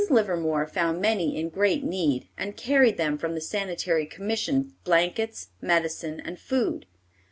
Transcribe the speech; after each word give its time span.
Livermore 0.09 0.65
found 0.65 0.99
many 0.99 1.37
in 1.37 1.49
great 1.49 1.83
need, 1.83 2.27
and 2.35 2.57
carried 2.57 2.97
them 2.97 3.19
from 3.19 3.35
the 3.35 3.39
Sanitary 3.39 4.07
Commission 4.07 4.73
blankets, 4.83 5.49
medicine, 5.61 6.19
and 6.19 6.39
food. 6.39 6.87